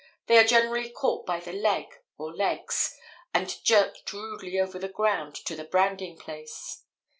[0.25, 1.85] They are generally caught by the leg,
[2.17, 2.97] or legs,
[3.35, 6.81] and jerked rudely over the ground to the branding place.